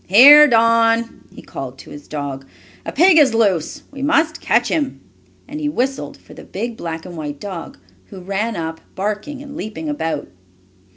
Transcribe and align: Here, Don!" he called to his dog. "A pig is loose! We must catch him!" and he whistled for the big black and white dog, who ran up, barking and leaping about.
Here, 0.07 0.47
Don!" 0.47 1.25
he 1.31 1.43
called 1.43 1.77
to 1.77 1.91
his 1.91 2.07
dog. 2.07 2.47
"A 2.87 2.91
pig 2.91 3.19
is 3.19 3.35
loose! 3.35 3.83
We 3.91 4.01
must 4.01 4.41
catch 4.41 4.67
him!" 4.69 4.99
and 5.47 5.59
he 5.59 5.69
whistled 5.69 6.17
for 6.17 6.33
the 6.33 6.43
big 6.43 6.75
black 6.75 7.05
and 7.05 7.15
white 7.15 7.39
dog, 7.39 7.77
who 8.05 8.19
ran 8.21 8.55
up, 8.55 8.81
barking 8.95 9.43
and 9.43 9.55
leaping 9.55 9.87
about. 9.89 10.27